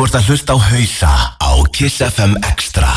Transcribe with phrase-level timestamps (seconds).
[0.00, 2.88] Þú ert að hlusta á hausa á Kiss FM Extra.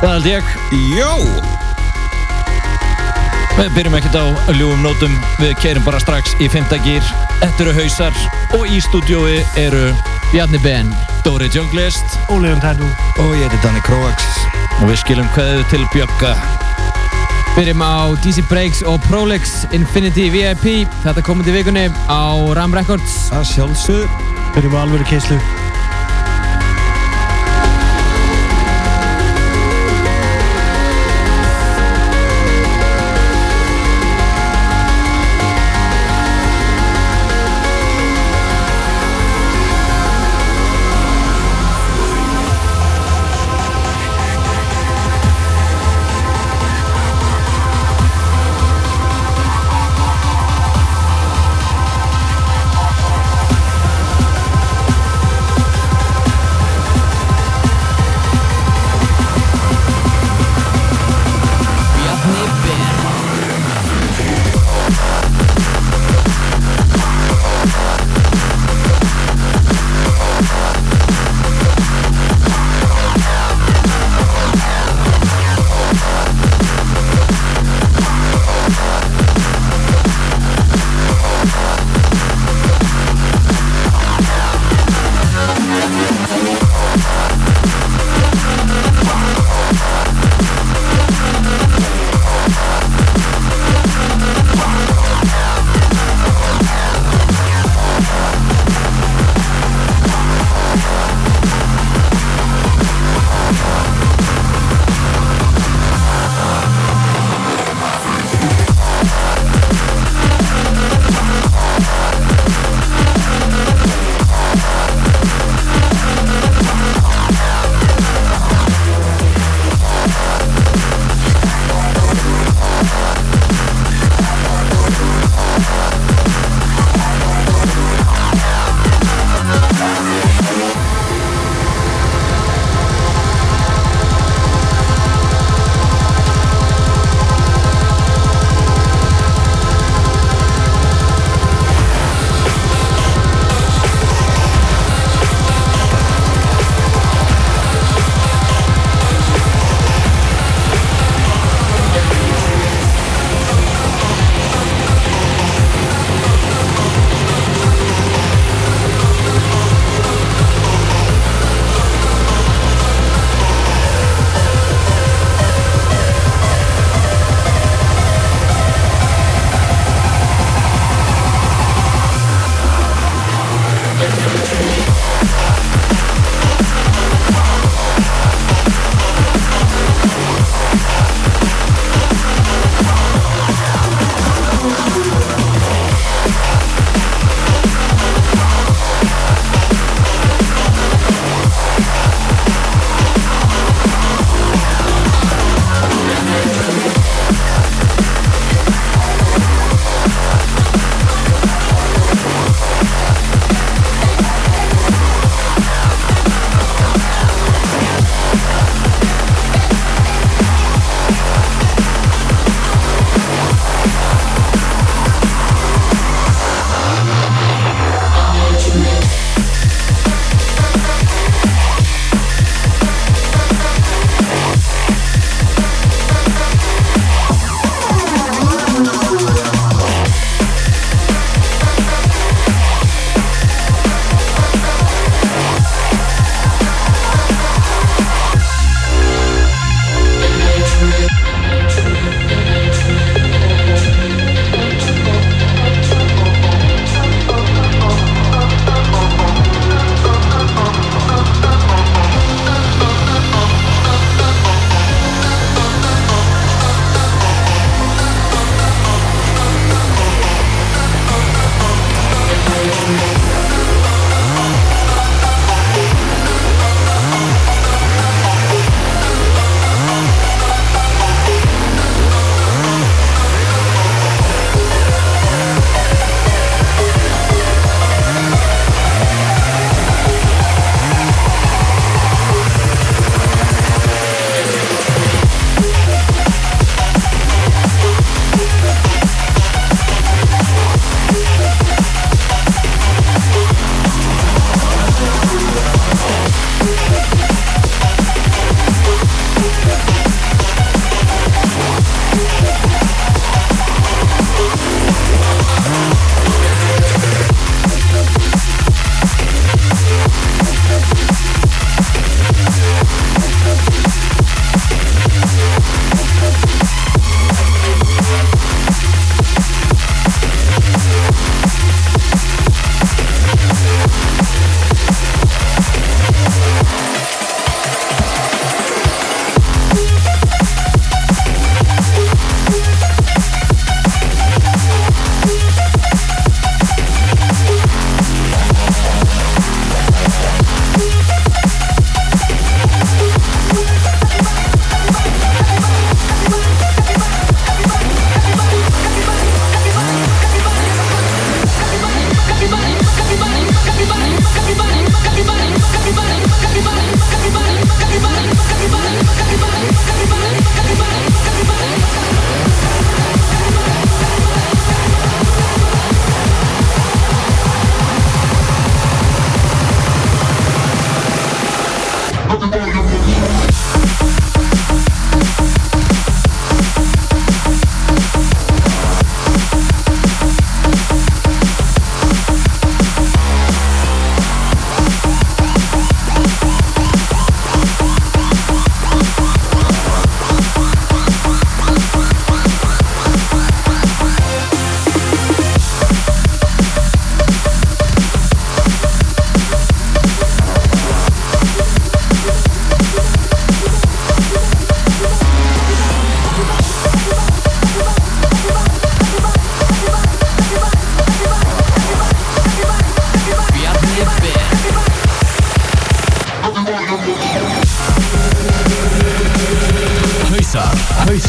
[0.00, 0.56] Það held ég.
[0.96, 1.12] Jó!
[3.58, 4.24] Við byrjum ekkert á
[4.56, 5.12] ljúum nótum.
[5.36, 7.04] Við keirum bara strax í fymta gýr
[7.42, 8.24] Þetta eru hausar
[8.56, 9.90] Og í stúdiói eru
[10.32, 10.88] Bjarni Ben
[11.24, 12.84] Dóri Junglist Ólegun Tædú
[13.22, 14.26] Og ég heiti Danni Kroax
[14.82, 16.34] Og við skilum hverju til Bjögga
[17.54, 22.24] Byrjum á DC Breaks og Prolex Infinity VIP Þetta komandi vikunni á
[22.58, 23.28] Ram Records.
[23.32, 24.24] Það sjálfsög
[24.56, 25.40] Byrjum á alvöru keislu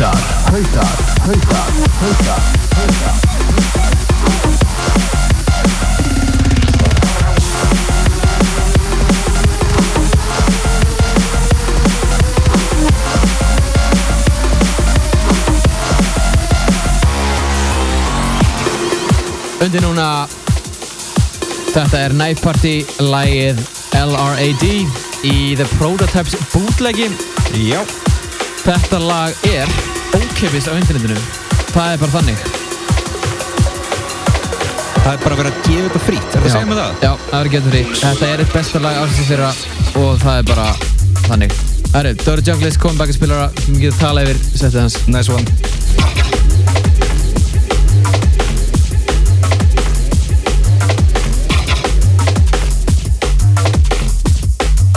[0.05, 0.87] hausar,
[1.25, 1.65] hausar,
[2.01, 2.41] hausar,
[2.77, 3.21] hausar,
[3.55, 3.95] hausar
[19.65, 20.27] Undir núna
[21.73, 23.57] Þetta er Night Party lægið
[23.97, 24.63] LRAD
[25.25, 27.09] í The Prototypes bútlegi
[27.65, 27.81] Já.
[28.65, 31.17] Þetta lag er ókipis á internetinu.
[31.75, 32.39] Það er bara þannig.
[35.05, 36.25] Það er bara verið að gefa þetta frýtt.
[36.25, 36.91] Er það að segja með það?
[37.05, 39.51] Já, það er getur því Þetta er eitt besta lag ásins fyrra
[40.01, 40.67] og það er bara
[41.27, 41.51] þannig.
[41.91, 44.95] Það er Dóri Junglist, baka spilara sem getur talað yfir settið hans.
[45.07, 45.45] Nice one.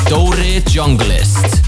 [0.08, 1.67] Dóri Junglist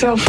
[0.00, 0.27] myself?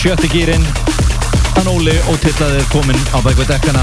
[0.00, 0.62] Sjötti gýrin
[1.56, 3.82] Hann Óli og tillaðið kominn á bækvið dekkana.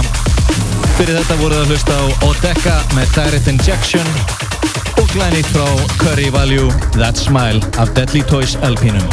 [0.97, 4.09] Fyrir þetta voruð að hlusta á Odeka með Direct Injection
[4.97, 5.67] og glænýtt frá
[6.01, 9.05] Curry Value That Smile af Deadly Toys LP-num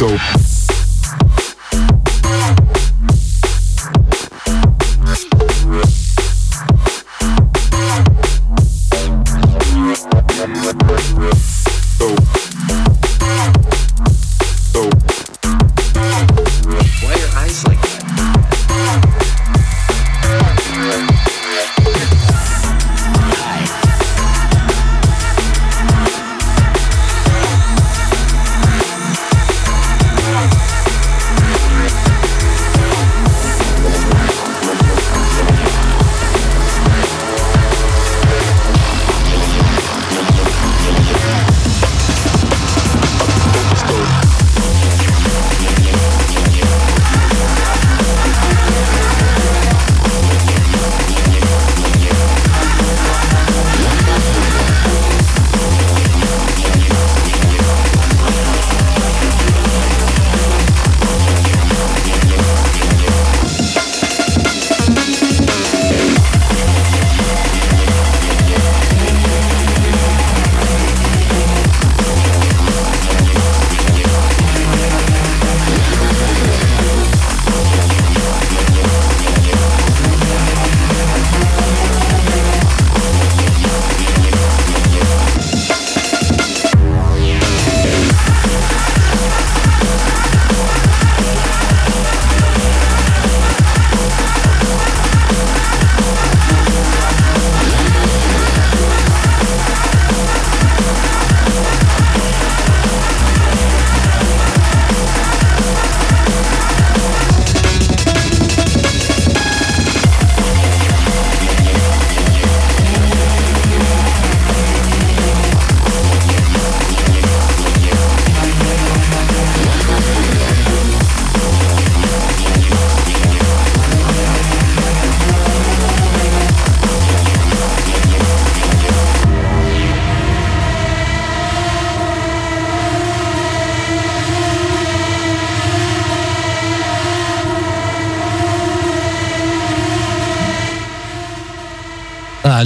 [0.00, 0.39] Dope.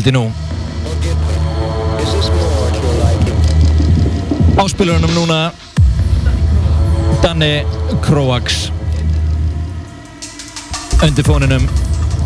[0.04, 0.32] Held ég nú
[4.60, 5.52] Áspilurunum núna
[7.22, 7.64] Danni
[8.00, 8.70] Kroax
[11.02, 11.68] Undir fóninum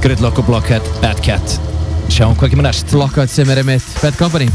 [0.02, 1.56] Gridlock og Blockhead Bad Cat.
[2.06, 2.86] Sjáum hvað kemur næst.
[2.94, 4.46] Blockhead sem er einmitt Bad Company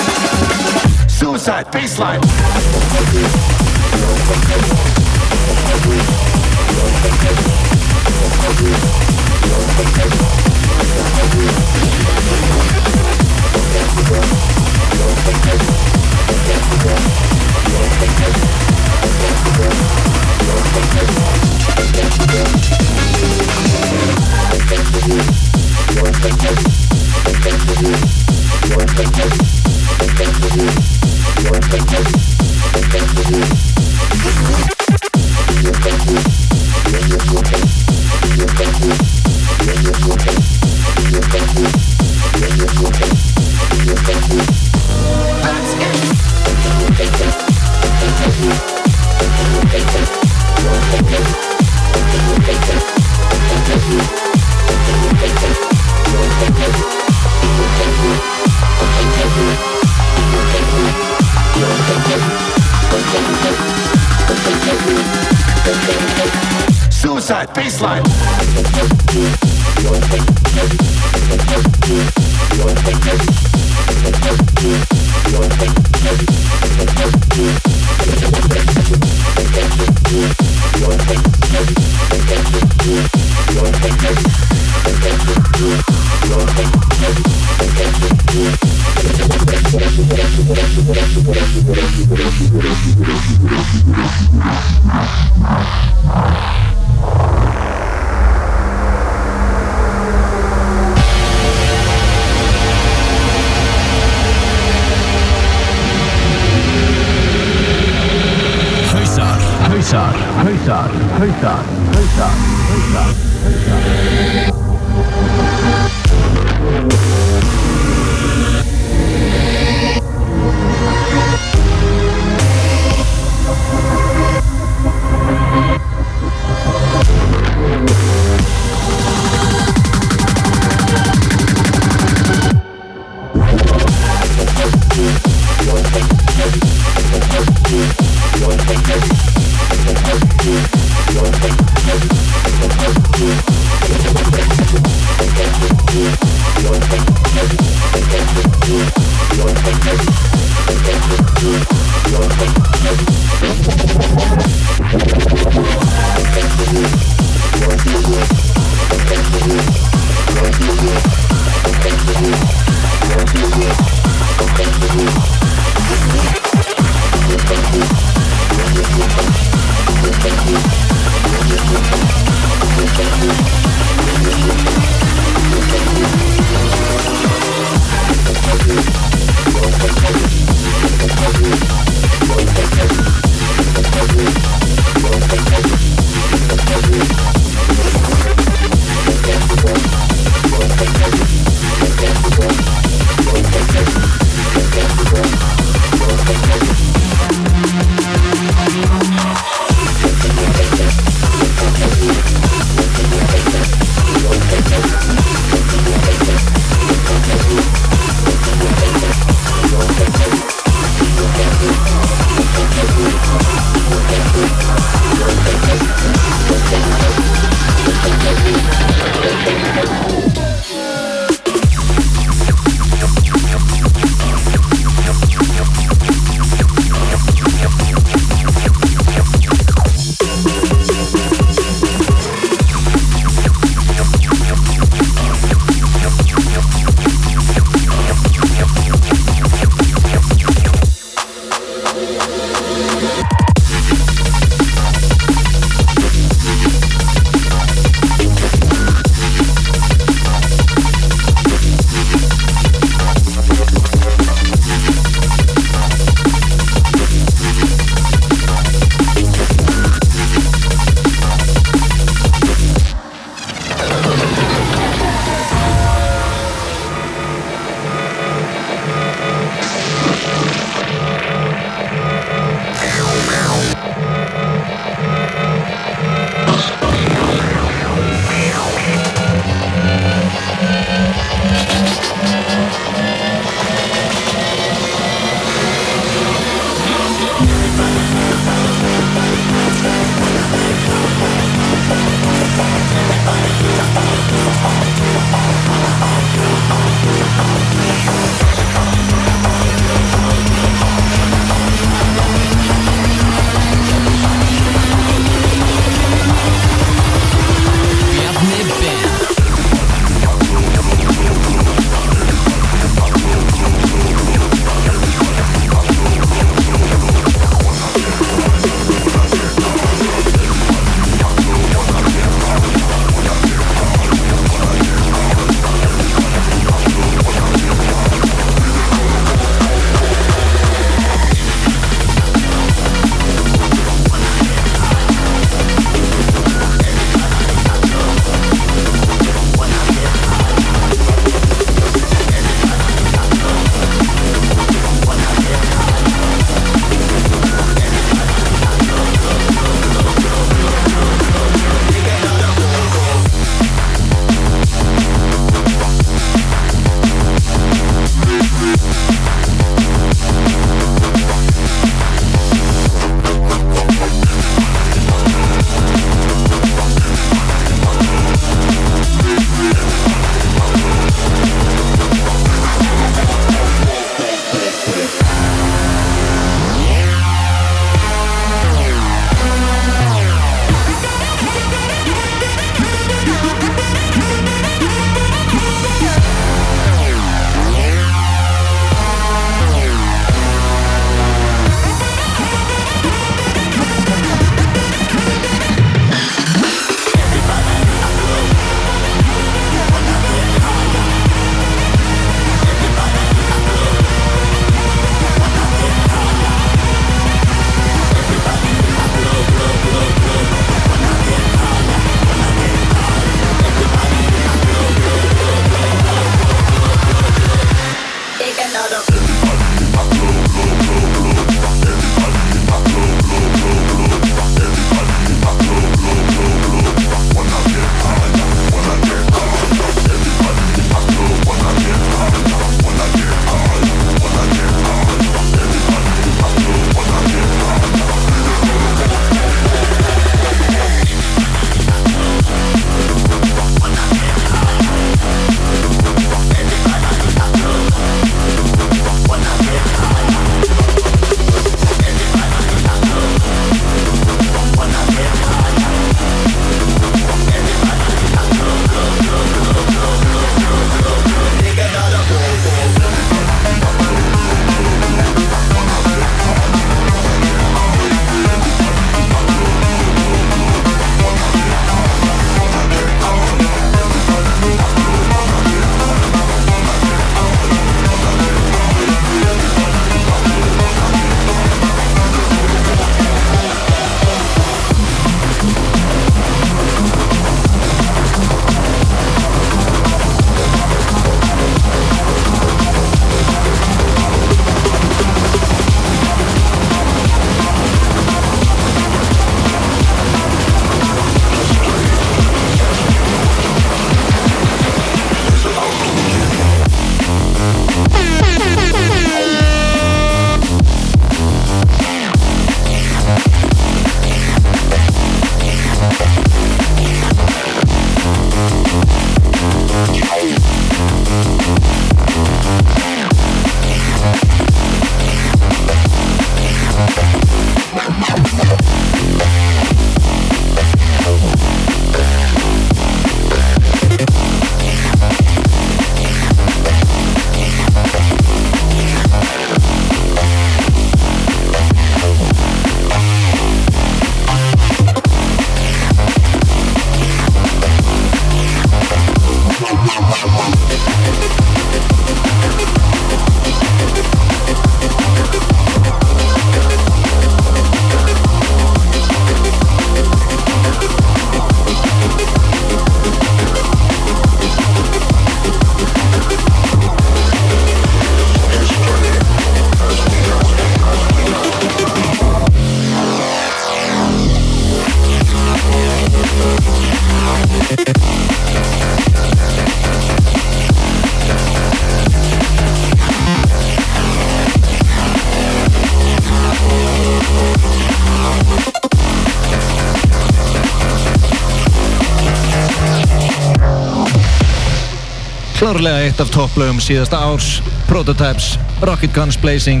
[595.92, 597.82] Klárlega eitt af topplögum síðasta árs.
[598.08, 600.00] Prototypes, Rocket Guns Blazing.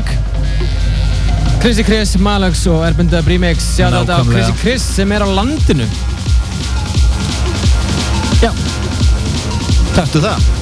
[1.60, 4.24] Chrissy Chris, Malax og Urban Dub Remix Sjátt á.
[4.24, 5.84] Chrissy Chris sem er á landinu.
[8.40, 8.48] Já.
[9.92, 10.61] Takktu það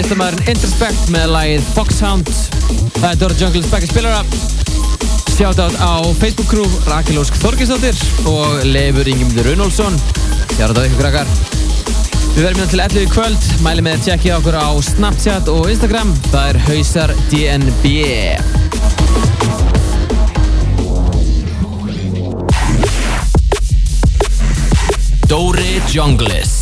[0.00, 2.28] listamæðurinn Introspect með lagið Foxhound.
[2.96, 4.20] Það er Dora Jungles Becca spilara.
[5.34, 7.98] Shoutout á Facebook crew Rakel Ósk Þorgesdóttir
[8.30, 9.98] og Leifur Ingemyndur Runolfsson.
[10.54, 11.28] Shoutout á ykkur krakkar.
[12.36, 13.50] Við verðum hérna til 11 í kvöld.
[13.66, 16.14] Mæli með að tjekkja okkur á Snapchat og Instagram.
[16.30, 17.84] Það er Hausar DNB.
[25.30, 26.59] Dóri Junglist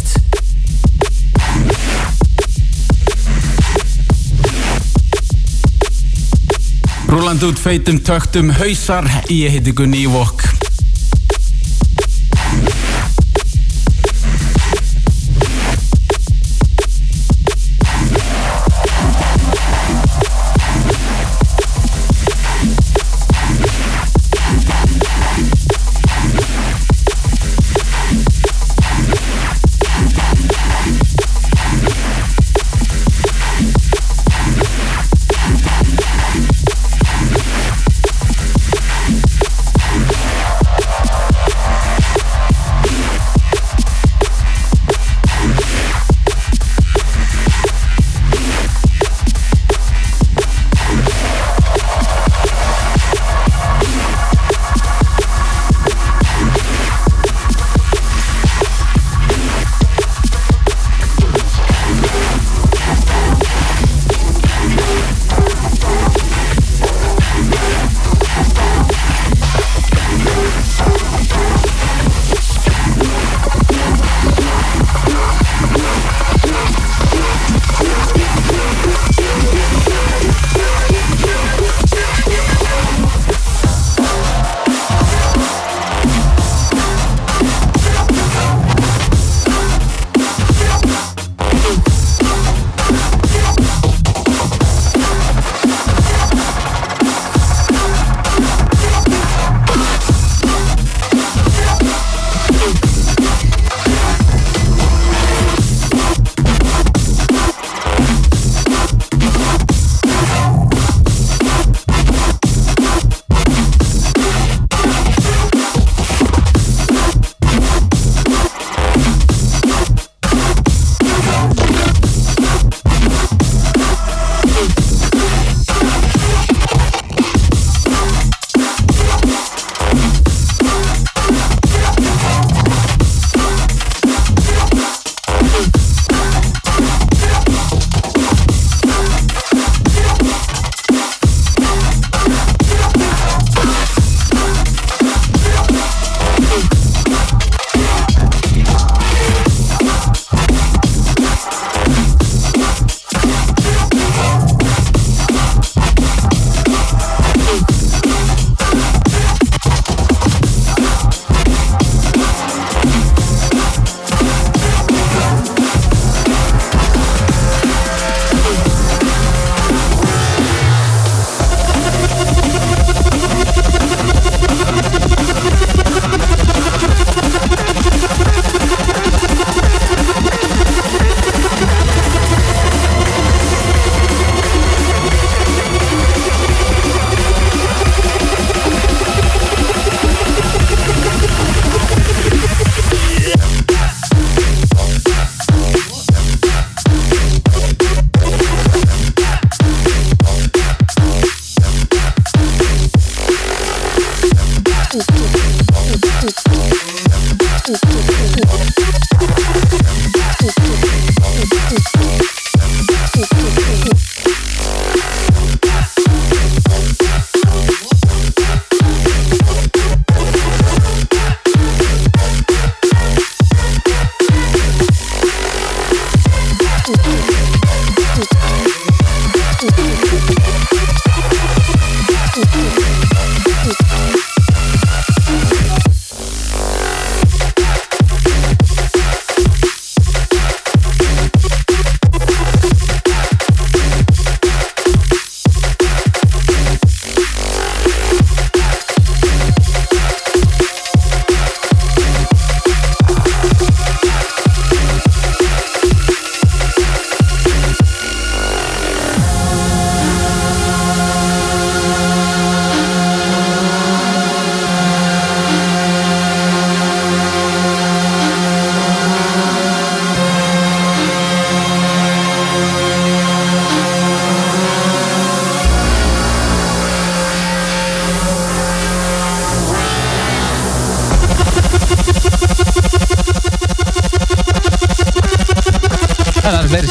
[7.09, 10.47] Rúland út feitum töktum hausar, ég heiti Gunni Ívokk.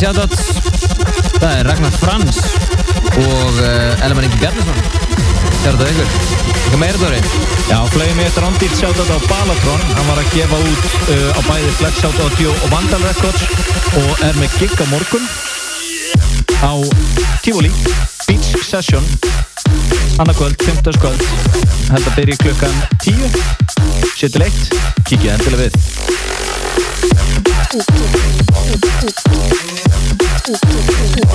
[0.07, 1.35] Það eru fleiri shoutouts.
[1.37, 2.37] Það er Ragnar Frans
[3.19, 4.77] og uh, Elmar Ingi Bjarnason.
[5.65, 6.07] Shoutout á ykkur.
[6.53, 7.19] Eitthvað meira Dóri?
[7.67, 11.41] Já, flögum ég eftir Andít shoutout á Balatron Hann var að gefa út uh, á
[11.49, 13.43] bæði Flex Out Audio og Vandal Records
[13.99, 15.25] og er með gig á morgun
[16.63, 16.71] á
[17.43, 17.71] Tivoli
[18.27, 19.03] Beach Session
[20.23, 21.03] annarkvöld, 15.
[21.03, 21.19] kvöld
[21.91, 23.27] held að byrja klukkan 10
[24.15, 24.71] 71,
[25.03, 25.75] kikið endilega við
[30.49, 31.26] Uh, uh, uh, uh.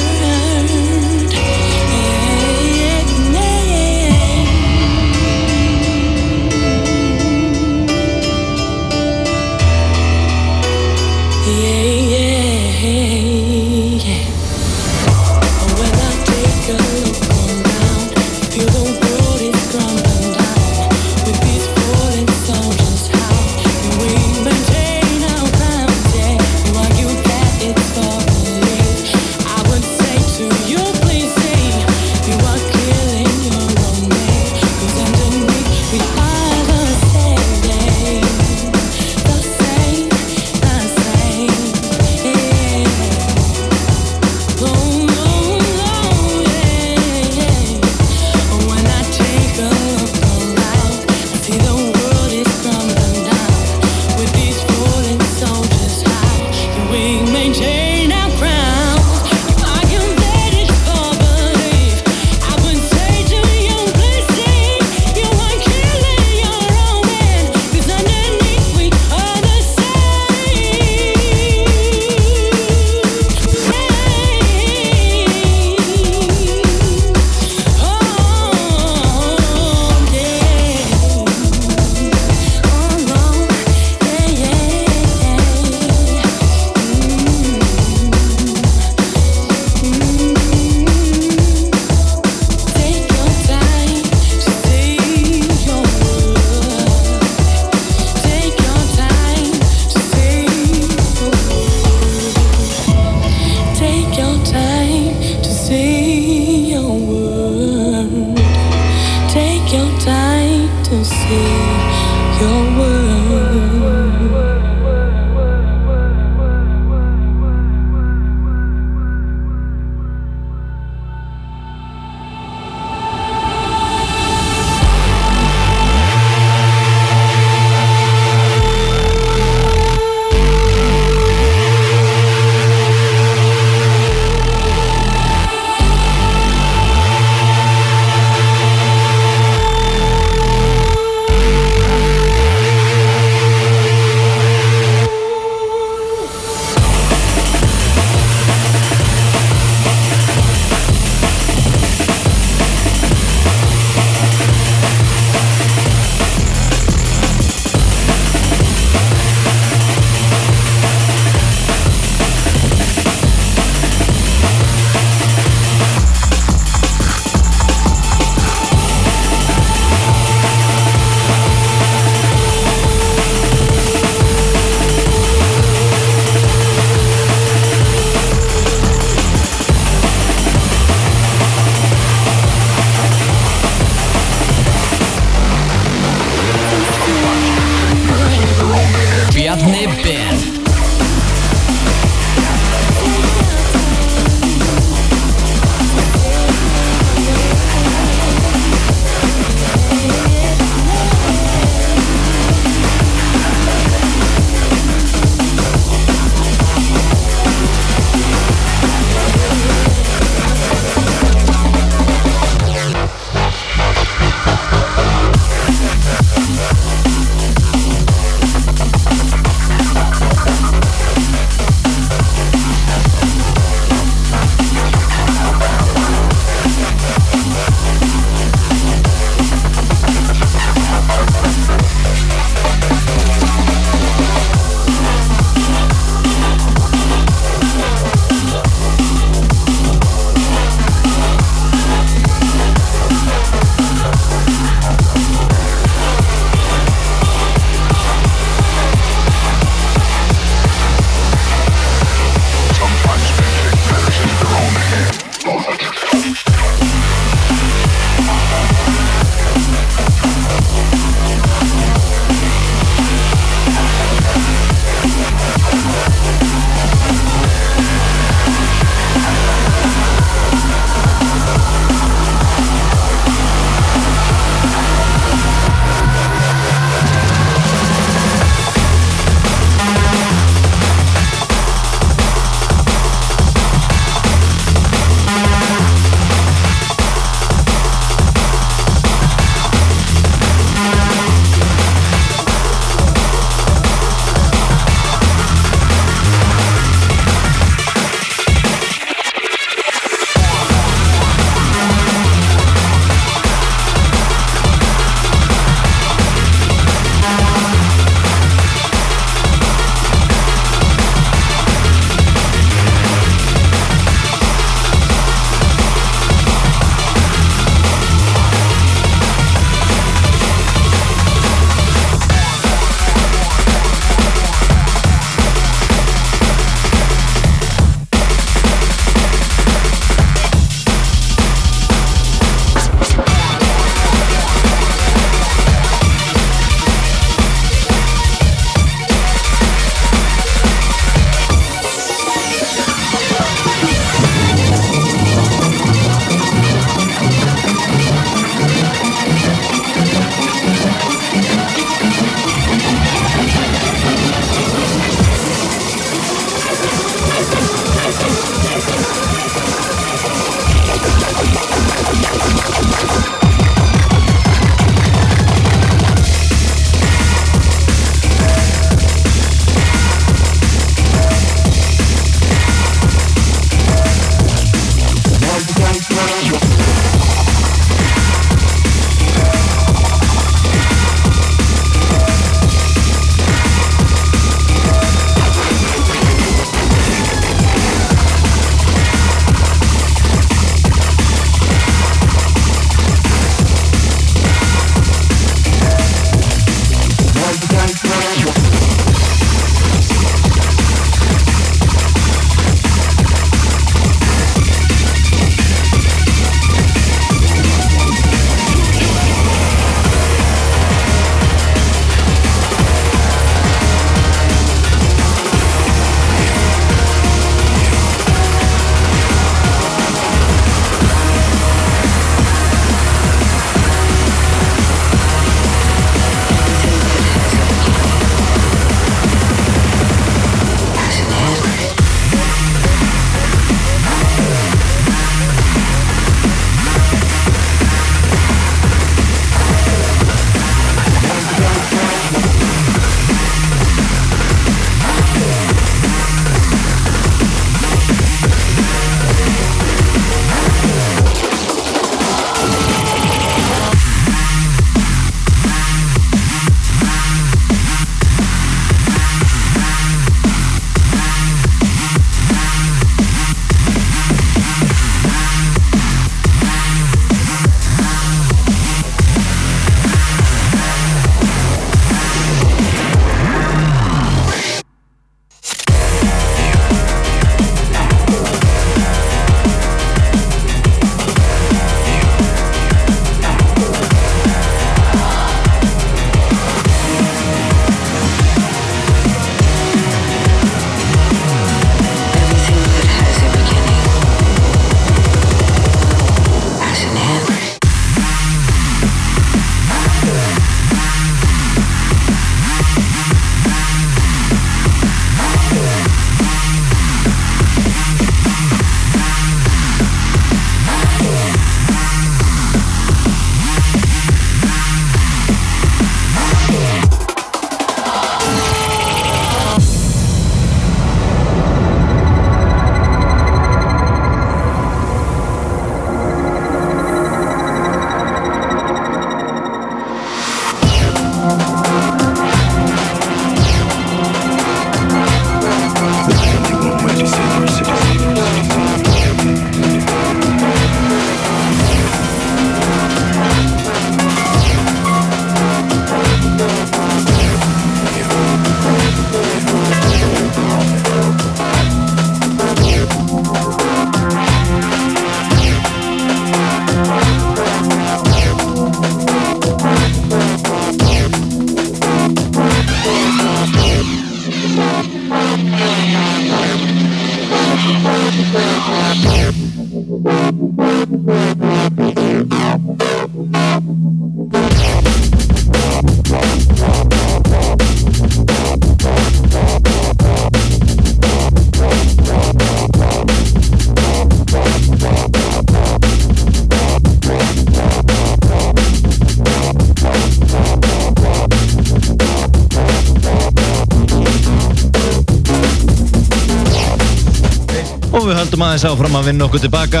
[598.58, 600.00] Höldum aðeins áfram að vinna okkur tilbaka.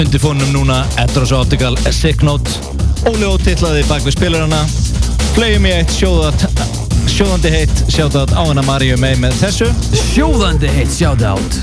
[0.00, 2.50] Undir fónum núna Edros Optical Sick Note
[3.06, 4.58] Óli ótillaði bak við spilarana
[5.36, 6.48] Flegum í eitt sjóðat
[7.06, 9.70] Sjóðandi heitt Sjátat á hana Maríu mei með þessu.
[10.10, 11.60] Sjóðandi heitt shoutout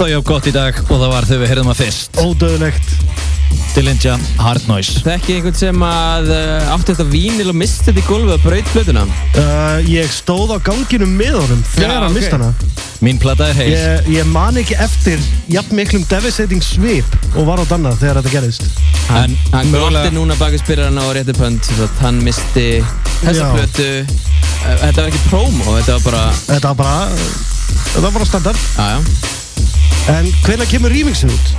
[0.00, 2.14] En þá jáf gott í dag og það var þegar við heyrðum að fyrst.
[2.22, 2.92] Ódöðlegt
[3.74, 5.02] Dillinja Hard Noise.
[5.04, 8.70] Þekki einhvern sem að uh, átti þetta vínil og misti þetta í gólfið og braut
[8.72, 12.16] plötuna uh, Ég stóð á ganginum með honum þegar hann ok.
[12.16, 12.48] mist hana.
[13.04, 13.66] Mín plata er heil.
[13.74, 15.20] Ég, ég man ekki eftir
[15.52, 18.80] jafn miklum devastating svip og var á danna þegar þetta gerðist.
[19.18, 22.70] En Hann grótti núna baki spyrarna og rétti að hann misti
[23.18, 23.52] þessa Já.
[23.52, 23.90] plötu.
[24.00, 27.28] Uh, Þetta var ekki promo, þetta var bara Þetta var bara
[27.90, 28.64] Þetta var bara standard.
[28.80, 29.29] Já, já
[30.10, 31.52] En hvenær kemur remixið út?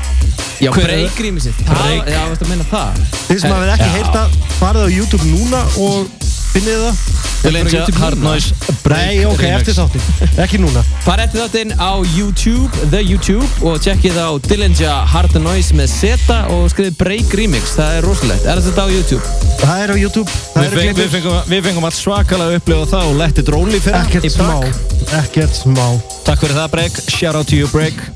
[0.61, 0.69] Já,
[1.18, 2.06] rýmisir Break.
[2.06, 2.99] Já, varstu að meina það.
[3.30, 7.02] Þið sem hafið ekki heyrt að farið á YouTube núna og finnið það.
[7.41, 8.36] YouTube Hard núna?
[8.36, 8.53] Noise
[8.84, 9.61] Break Nei, ok, remix.
[9.61, 10.84] eftir þáttin Ekki núna.
[11.02, 16.44] Farið eftir þáttinn á YouTube, The YouTube og tjekkið á Dillinja Hard Noise með Zeta
[16.53, 17.73] og skriðið Break Remix.
[17.80, 19.34] Það er rosalegt, er þetta á YouTube?
[19.64, 20.38] Það er á YouTube.
[20.53, 23.82] Það Við, feng, við, fengum, við fengum allt svakalega að upplifa það og lettið dróli
[23.82, 24.56] fyrir Ekkert í smá.
[25.23, 25.86] Ekkert smá.
[26.28, 28.10] Takk fyrir það Break, shout out to you Break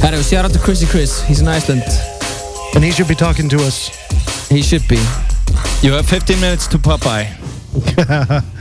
[0.00, 1.82] Herru, shout out to Chrissy Chris, he's in Iceland.
[2.74, 3.88] And he should be talking to us.
[4.48, 4.98] He should be.
[5.82, 7.04] You have 15 minutes to pop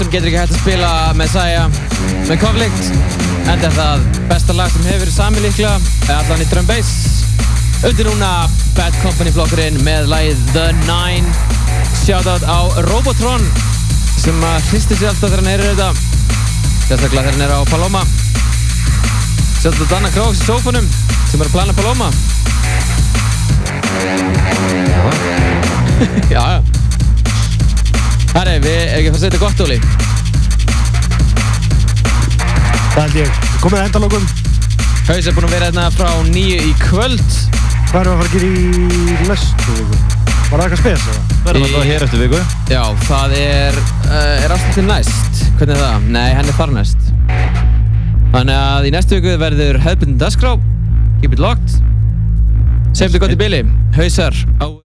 [0.00, 1.66] sem getur ekki hægt að spila Messiah
[2.24, 2.86] með Conflict
[3.50, 5.74] en er það besta lag sem hefur verið sami líklega.
[6.06, 6.92] Eða allan í drum bass.
[7.84, 8.30] Undir núna
[8.78, 11.28] Bad Company flokkurinn með lagið The Nine.
[12.00, 12.58] Shoutout á
[12.88, 13.44] Robotron
[14.22, 15.90] sem að hristi sér alltaf þegar hann heyrir þetta.
[16.86, 18.02] Sérstaklega þegar hann er á Paloma.
[19.60, 20.86] Á Danna Króks í sófunum
[21.28, 22.08] sem er að plana Paloma.
[26.32, 26.60] Já, já.
[28.30, 29.76] Herri, við erum ekki að fara að setja gott óli
[33.00, 33.36] Það held ég.
[33.62, 34.24] Komið að endalókum.
[35.08, 37.30] Haus er búinn að vera hérna frá nýju í kvöld
[37.88, 40.00] Hvað erum við að fara að gera í næstu viku?
[40.50, 41.38] Var það eitthvað spes eða?
[41.46, 42.42] Verðum alltaf hér eftir viku.
[42.74, 46.10] Já, það er, uh, er aftur til næst Hvernig er það?
[46.18, 47.08] Nei, hann er þar næst
[48.36, 50.52] Þannig að í næstu viku verður hefðbundin dagskrá
[51.24, 51.80] Keep it locked
[52.92, 53.64] Segjum þið gott í bili
[53.96, 54.76] Hausar á